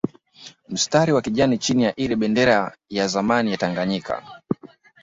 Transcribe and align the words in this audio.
Mstari 0.69 1.11
wa 1.11 1.21
kijani 1.21 1.57
chini 1.57 1.85
wa 1.85 1.95
ile 1.95 2.15
bendera 2.15 2.75
ya 2.89 3.07
zamani 3.07 3.51
ya 3.51 3.57
Tanganyika 3.57 4.41